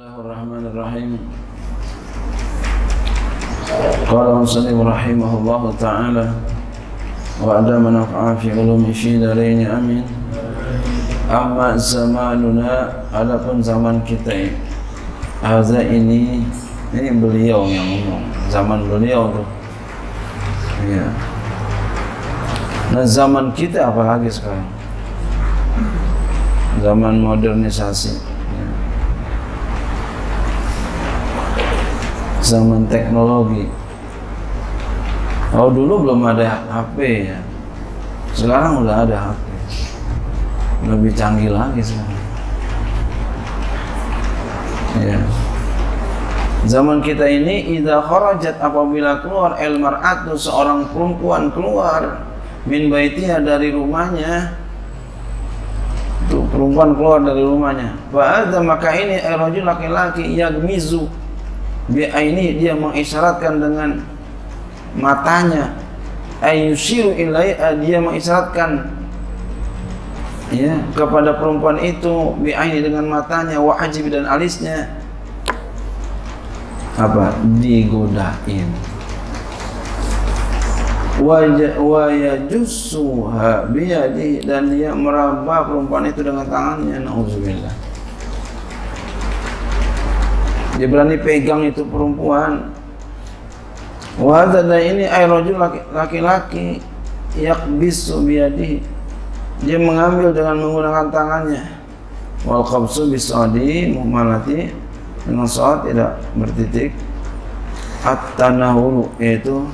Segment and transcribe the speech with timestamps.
[0.00, 1.20] Bismillahirrahmanirrahim.
[4.08, 6.24] Qala Muslim rahimahullah ta'ala
[7.36, 10.00] wa adama naf'a fi ulumi fi darain amin.
[11.28, 14.56] Amma zamanuna adapun zaman kita ini.
[15.92, 16.48] ini
[16.96, 19.44] ini beliau yang ngomong zaman beliau tuh.
[20.88, 21.12] Ya.
[22.96, 24.64] Nah zaman kita apalagi sekarang
[26.80, 28.29] zaman modernisasi
[32.50, 33.70] Zaman teknologi.
[35.54, 37.38] Oh dulu belum ada HP ya.
[38.34, 39.46] Sekarang udah ada HP
[40.90, 42.22] lebih canggih lagi sekarang.
[44.98, 45.18] Ya.
[46.66, 52.26] Zaman kita ini idza kharajat apabila keluar el mar'atu seorang perempuan keluar
[52.66, 54.58] min baitiha dari rumahnya.
[56.26, 57.94] Tuh perempuan keluar dari rumahnya.
[58.10, 61.06] Fa maka ini rajul laki-laki yagmizu
[61.88, 64.02] bi ini dia mengisyaratkan dengan
[64.98, 65.72] matanya.
[66.40, 67.52] Ayushiru ilai
[67.84, 68.88] dia mengisyaratkan
[70.48, 74.88] ya kepada perempuan itu bi'aini dengan matanya wa ajib dan alisnya.
[76.96, 77.36] Apa?
[77.60, 78.68] Digodain.
[81.20, 81.44] Wa
[82.08, 87.04] yajussuha biyadi dan dia meraba perempuan itu dengan tangannya.
[87.04, 87.89] Nauzubillah
[90.80, 92.72] dia berani pegang itu perempuan.
[94.16, 95.60] Wa dan ini ay rajul
[95.92, 96.80] laki-laki
[97.36, 98.80] yakbisu biyadihi.
[99.60, 101.68] Dia mengambil dengan menggunakan tangannya.
[102.48, 104.72] Wal khabsu bisadi muhmalati
[105.28, 106.96] dengan saat tidak bertitik.
[108.00, 109.68] At-tanahulu yaitu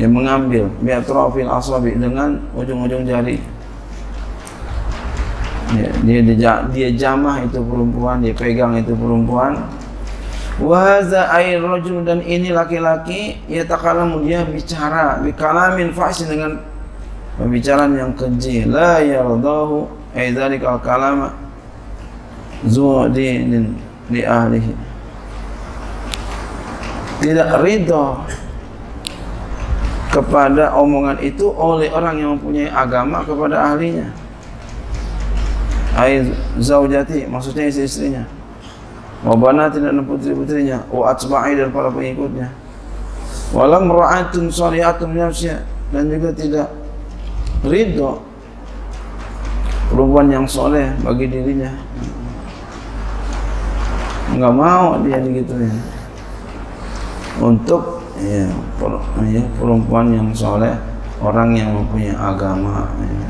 [0.00, 3.36] dia mengambil biatrofil asabi dengan ujung-ujung jari.
[5.76, 9.60] Dia, dia, dia, dia jamah itu perempuan dia pegang itu perempuan
[10.60, 16.60] wahaza air rojul dan ini laki-laki ya takalamu dia bicara bikalamin fasin dengan
[17.40, 18.68] pembicaraan yang keji.
[18.68, 21.32] La yardahu ay dzalika al-kalama
[22.68, 23.72] zu'din
[24.12, 24.72] li ahlihi.
[27.20, 28.24] Tidak ridho
[30.12, 34.12] kepada omongan itu oleh orang yang mempunyai agama kepada ahlinya.
[35.96, 36.24] Ay
[36.56, 38.39] zaujati maksudnya istri-istrinya
[39.20, 42.48] wa banati dan putri-putrinya wa atba'i dan para pengikutnya.
[43.50, 46.70] Walam ra'atun salihatun nafsya dan juga tidak
[47.66, 48.22] ridho
[49.90, 51.74] perempuan yang soleh bagi dirinya.
[54.30, 55.74] Nggak mau dia digituin
[57.40, 58.44] untuk ya,
[59.24, 60.76] ya perempuan yang soleh
[61.20, 63.28] orang yang mempunyai agama ya.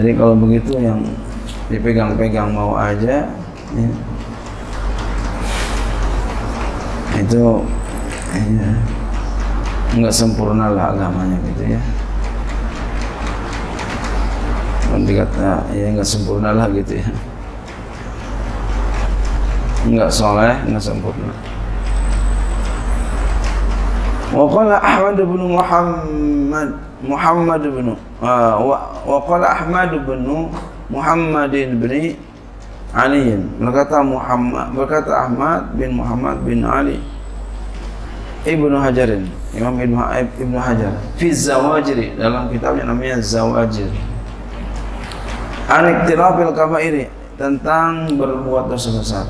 [0.00, 1.00] jadi kalau begitu yang
[1.69, 3.25] dipegang-pegang mau aja
[3.73, 3.89] ya.
[7.15, 7.43] itu
[8.35, 8.69] ya,
[9.95, 11.81] nggak sempurna lah agamanya gitu ya
[14.85, 17.07] kalau dikata ya nggak sempurna lah gitu ya
[19.85, 21.33] nggak soleh nggak sempurna
[24.35, 26.69] وقال أحمد بن محمد
[27.07, 27.87] محمد بن
[29.07, 30.27] وقال أحمد بن
[30.90, 32.18] Muhammadin bin
[32.90, 33.38] Ali.
[33.62, 36.98] Berkata Muhammad berkata Ahmad bin Muhammad bin Ali.
[38.40, 40.00] Ibnu Hajarin Imam Ibnu
[40.40, 40.92] Ibnu Hajar.
[41.20, 43.88] Fi Zawajiri dalam kitabnya namanya Zawajir.
[45.70, 47.06] Aniktirafil kabairi
[47.40, 49.24] tentang berbuat dosa besar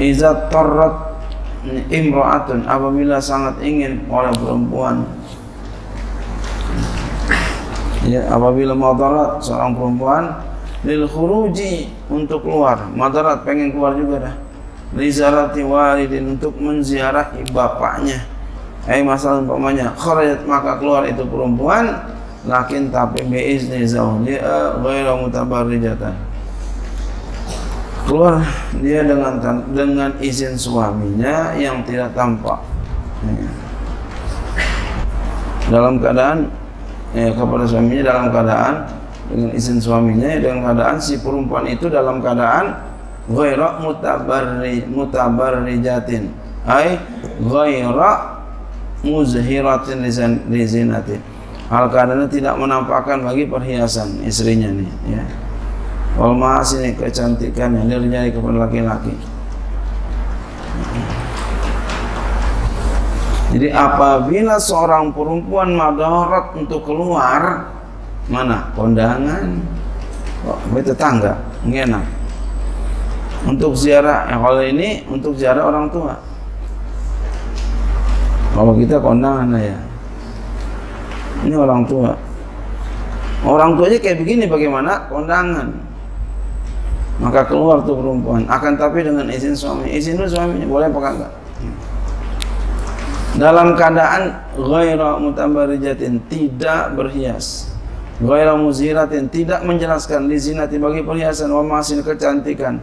[0.00, 1.12] Iza torrat
[1.92, 5.04] imroatun apabila sangat ingin oleh perempuan
[8.06, 10.24] ya apabila madarat seorang perempuan
[10.82, 12.90] lil khuruji untuk keluar.
[12.92, 14.34] Madarat pengen keluar juga dah.
[14.92, 18.26] Lizarati walidin untuk menziarahi bapaknya.
[18.90, 22.02] Eh masalah umpamanya kharajat maka keluar itu perempuan
[22.42, 26.32] lakin tapi biizni zawjiha ghairu mutabarrijatan
[28.02, 28.42] keluar
[28.82, 29.38] dia dengan
[29.70, 32.58] dengan izin suaminya yang tidak tampak.
[33.22, 33.50] Ya.
[35.70, 36.50] dalam keadaan
[37.12, 38.74] ya, kepada suaminya dalam keadaan
[39.32, 42.76] dengan izin suaminya dengan keadaan si perempuan itu dalam keadaan
[43.30, 46.32] ghaira mutabarri mutabarrijatin.
[46.62, 47.00] Ay
[47.42, 48.42] ghaira
[49.02, 50.06] muzhiratin
[50.46, 51.20] lizinatin
[51.72, 55.24] hal keadaannya tidak menampakkan bagi perhiasan istrinya nih ya.
[56.12, 56.36] Wal
[56.76, 59.16] ini kecantikan yang dirinya kepada laki-laki
[63.52, 67.68] jadi apabila seorang perempuan madarat untuk keluar
[68.32, 68.72] mana?
[68.72, 69.60] Kondangan.
[70.48, 71.36] Oh, tetangga?
[71.68, 72.00] Enak.
[73.44, 76.16] Untuk ziarah yang kalau ini untuk ziarah orang tua.
[78.56, 79.76] Kalau kita kondangan ya.
[81.44, 82.16] Ini orang tua.
[83.44, 85.12] Orang tuanya kayak begini bagaimana?
[85.12, 85.68] Kondangan.
[87.20, 88.48] Maka keluar tuh perempuan.
[88.48, 89.92] Akan tapi dengan izin suami.
[89.92, 91.41] Izin dulu suaminya boleh apa enggak
[93.36, 97.72] dalam keadaan ghaira mutabarijatin tidak berhias.
[98.20, 102.76] Ghaira muziratin tidak menjelaskan di zinati bagi perhiasan wa masin kecantikan.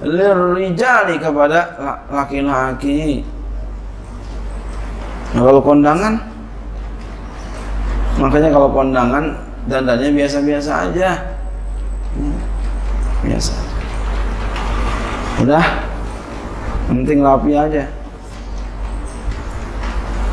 [0.00, 1.76] Lirijali kepada
[2.08, 3.20] laki-laki.
[5.36, 6.14] Nah, kalau kondangan
[8.18, 9.24] makanya kalau kondangan
[9.68, 11.10] dandannya biasa-biasa aja.
[13.20, 13.52] Biasa.
[15.44, 15.66] Udah?
[16.88, 17.99] Penting rapi aja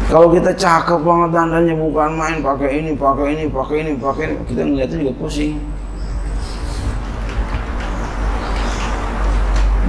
[0.07, 4.35] kalau kita cakep banget dandannya bukan main pakai ini, pakai ini, pakai ini, pakai ini,
[4.47, 5.59] kita ngeliatnya juga pusing.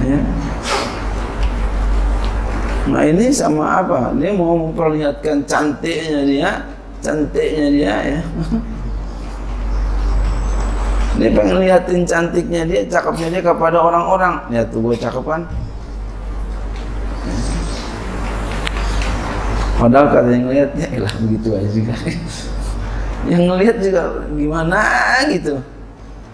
[0.03, 0.19] Ya.
[2.89, 4.11] Nah ini sama apa?
[4.19, 6.49] Dia mau memperlihatkan cantiknya dia,
[6.99, 8.21] cantiknya dia ya.
[11.19, 14.39] Dia pengen liatin cantiknya dia, cakepnya dia kepada orang-orang.
[14.51, 15.47] Lihat tuh gue cakep kan?
[19.79, 21.95] Padahal kata yang lihat ya lah begitu aja juga.
[23.31, 24.79] yang ngelihat juga gimana
[25.31, 25.63] gitu.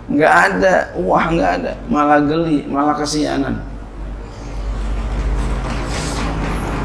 [0.06, 3.58] Nggak ada, wah nggak ada, malah geli, malah kesianan.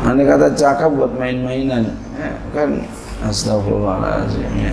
[0.04, 2.80] Nanti kata cakap buat main-mainan, ya, kan
[3.24, 4.72] astagfirullahaladzim ya.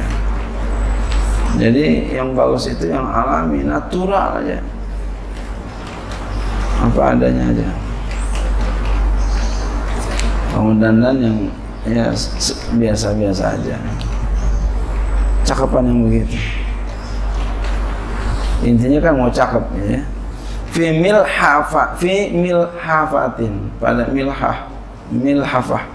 [1.60, 4.63] Jadi yang bagus itu yang alami, natural aja.
[6.84, 7.68] Apa adanya aja.
[10.56, 11.38] Kamu dandan yang
[11.88, 12.12] ya
[12.75, 13.75] biasa-biasa aja.
[15.48, 16.36] Cakapan yang begitu.
[18.68, 20.04] Intinya kan mau cakep ya.
[20.68, 24.68] Fi milhafa fi milhafatin pada milhah
[25.07, 25.88] milhafah.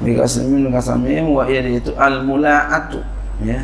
[0.00, 3.02] Bikasih min kasamim wa itu al mulaatu
[3.42, 3.60] ya.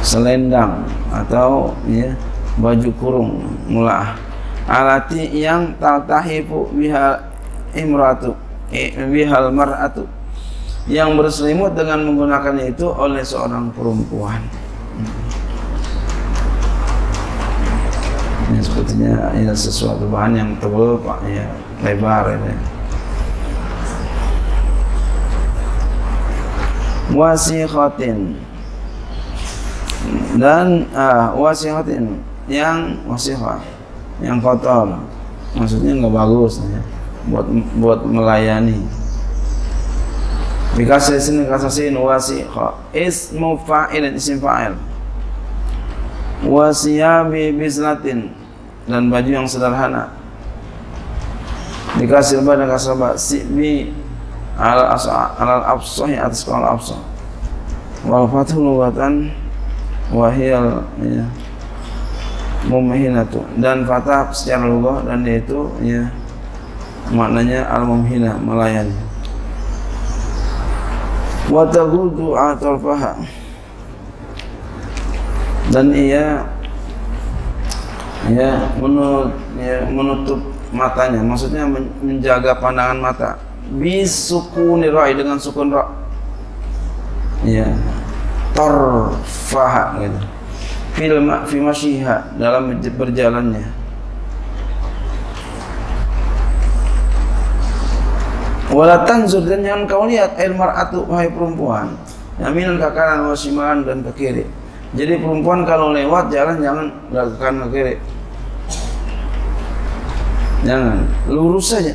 [0.00, 2.16] Selendang atau ya
[2.58, 3.30] baju kurung
[3.68, 4.16] mulaah.
[4.64, 7.33] Alati yang taltahifu biha
[7.74, 8.34] imratu
[9.10, 10.06] bihal mar'atu
[10.84, 14.44] yang berselimut dengan menggunakan itu oleh seorang perempuan.
[18.44, 21.48] Ini sepertinya ya sesuatu bahan yang tebal pak ya
[21.80, 22.52] lebar ini
[27.16, 28.36] wasikhatin
[30.36, 33.56] dan ah, wasikhatin yang wasikha
[34.20, 35.00] yang kotor.
[35.56, 36.93] Maksudnya nggak bagus ya
[37.28, 37.46] buat
[37.80, 38.84] buat melayani.
[40.74, 44.74] Bikasih sini kasasin wasiqa ismu fa'il isim fa'il.
[46.42, 48.34] Wasiyabi bislatin.
[48.84, 50.10] Dan baju yang sederhana.
[51.94, 53.94] Dikasih pada kasabah sibi
[54.58, 57.00] al al absah atas kalau absah
[58.04, 59.30] wal fathu lugatan
[60.10, 61.24] wahiyal ya
[62.66, 63.46] mumhinatu.
[63.62, 66.10] Dan fatah secara lugah dan itu ya
[67.12, 68.96] maknanya al-mumhina melayani.
[71.50, 73.20] Wa taghuddu atarfaha.
[75.72, 76.44] Dan ia
[78.28, 80.40] ya menutup, ya, menutup
[80.72, 81.20] matanya.
[81.20, 81.68] Maksudnya
[82.00, 83.30] menjaga pandangan mata.
[83.74, 85.88] Bisukuni ra'i dengan sukun ra.
[87.44, 87.68] Ya
[88.56, 90.20] tarfaha gitu.
[90.94, 91.18] Fil
[91.50, 93.83] fi masyiha dalam berjalannya
[98.74, 101.94] Wala tanzur dan jangan kau lihat air mar'atu wahai perempuan.
[102.42, 104.44] Yaminan ke kanan wasiman dan ke kiri.
[104.98, 107.94] Jadi perempuan kalau lewat jalan jangan ke kanan ke kiri.
[110.66, 111.94] Jangan, lurus saja.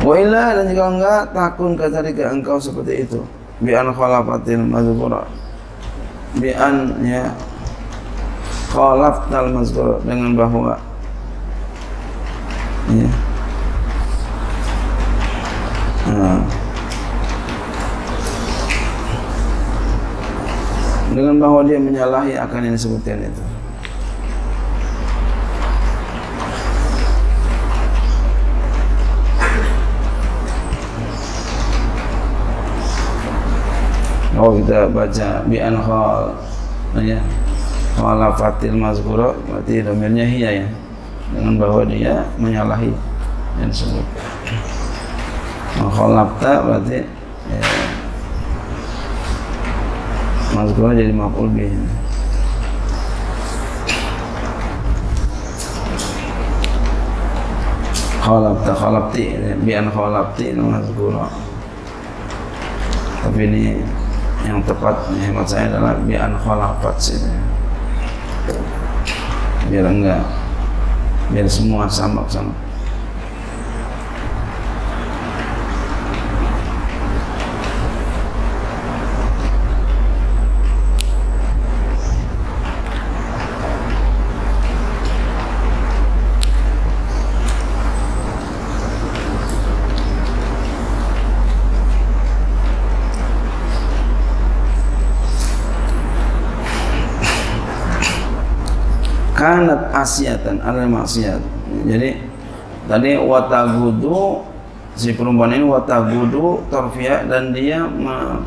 [0.00, 1.86] Wa illa dan jika enggak takun ke
[2.24, 3.20] engkau seperti itu.
[3.60, 5.28] Bi an khalafatil mazkura.
[6.40, 7.28] Bi an ya
[8.72, 10.80] khalaftal mazkura dengan bahwa
[13.00, 13.10] ya.
[16.12, 16.62] Nah.
[21.12, 23.44] dengan bahwa dia menyalahi akan yang disebutkan itu
[34.42, 36.34] Oh kita baca bi anhal
[36.98, 37.22] ya
[37.94, 40.68] khalafatil mazkura berarti domirnya hiya ya
[41.32, 42.92] dengan bahwa dia menyalahi
[43.60, 44.06] yang disebut.
[45.80, 47.00] Mengkholapta berarti
[47.48, 47.62] ya,
[50.52, 51.72] mazkurah jadi maf'ul bih
[58.22, 59.34] khalabta khalabti
[59.66, 61.32] bi'an khalabti mazkurah
[63.24, 63.82] tapi ini
[64.46, 67.18] yang tepat hemat saya adalah bi'an khalabat sih
[69.72, 70.22] biar enggak
[71.32, 72.52] biar semua sama-sama.
[99.42, 101.40] Kanat asyatan ada maksiat.
[101.86, 102.18] Jadi
[102.90, 104.42] tadi watagudu
[104.98, 108.42] si perempuan ini watagudu torfia dan dia me,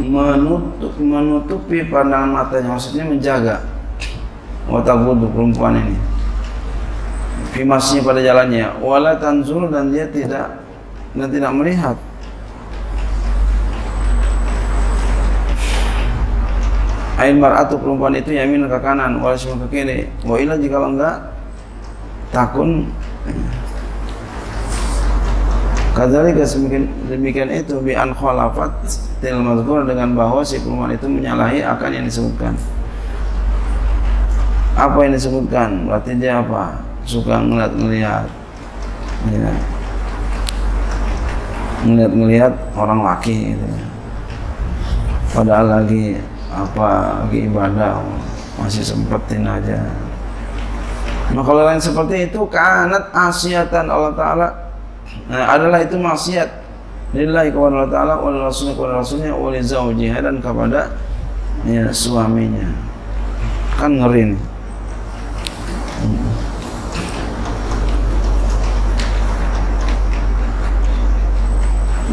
[0.00, 3.56] menutup menutupi pandangan matanya maksudnya menjaga
[4.70, 5.96] watagudu perempuan ini.
[7.52, 10.60] Fimasnya pada jalannya wala tanzul dan dia tidak
[11.16, 11.96] dan tidak melihat
[17.16, 20.04] Ain mar'atu perempuan itu yamin ke kanan, wala ke kiri.
[20.20, 21.16] Wa ila jika enggak
[22.28, 22.92] takun
[25.96, 28.68] Kadzalika demikian, demikian itu bi an khalafat
[29.24, 32.52] til mazkur dengan bahwa si perempuan itu menyalahi akan yang disebutkan.
[34.76, 35.88] Apa yang disebutkan?
[35.88, 36.76] Berarti dia apa?
[37.08, 38.28] Suka ngeliat-ngeliat.
[39.32, 39.52] Ya.
[41.88, 43.68] Ngeliat-ngeliat orang laki gitu.
[45.32, 46.20] Padahal lagi
[46.56, 48.00] apa lagi ibadah
[48.56, 49.84] masih sempetin aja.
[51.36, 54.48] Nah kalau lain seperti itu kanat asyatan Allah Ta'ala.
[55.28, 56.64] Nah, adalah itu maksiat.
[57.12, 60.96] Lillahi kepada Allah Ta'ala wal rasulnya kepada rasulnya wal zawjiha dan kepada
[61.68, 62.72] ya, suaminya.
[63.76, 64.42] Kan ngeri nih.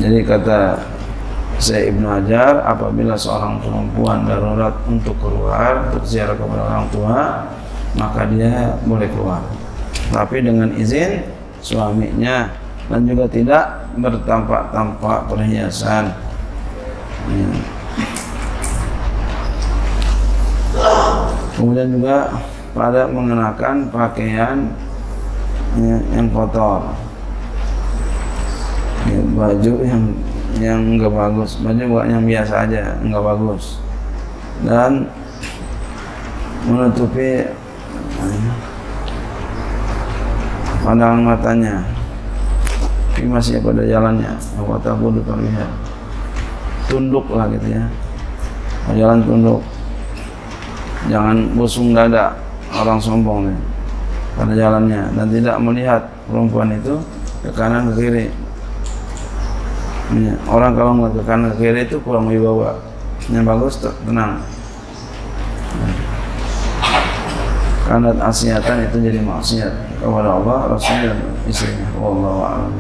[0.04, 0.93] Jadi kata
[1.64, 7.20] saya Ibnu Hajar apabila seorang perempuan darurat untuk keluar untuk ziarah kepada orang tua
[7.96, 9.40] maka dia boleh keluar.
[10.12, 11.24] Tapi dengan izin
[11.64, 12.52] suaminya
[12.92, 16.12] dan juga tidak bertampak-tampak perhiasan.
[17.32, 17.48] Ya.
[21.56, 22.28] kemudian juga
[22.76, 24.68] pada mengenakan pakaian
[25.80, 26.92] ya, yang kotor.
[29.08, 30.04] Ya, baju yang
[30.62, 31.58] yang enggak bagus.
[31.62, 33.82] Banyak bukan yang biasa aja enggak bagus.
[34.62, 35.10] Dan
[36.70, 37.48] menutupi
[40.84, 41.76] pandangan matanya.
[43.14, 44.34] Tapi masih pada jalannya.
[44.60, 45.70] Apa tabudu terlihat.
[46.92, 47.84] Tunduk lah gitu ya.
[48.94, 49.62] Jalan tunduk.
[51.08, 52.36] Jangan busung dada
[52.74, 53.60] orang sombong nih
[54.36, 55.02] pada jalannya.
[55.18, 57.00] Dan tidak melihat perempuan itu
[57.44, 58.26] ke kanan ke kiri
[60.14, 61.26] Ya, orang kalau ke
[61.58, 62.78] kiri itu kurang wibawa.
[63.34, 64.46] Yang bagus tenang.
[67.84, 71.88] Karena asyatan itu jadi maksiat kepada Allah, Rasulnya dan istrinya.
[71.98, 72.72] Wallahu a'lam.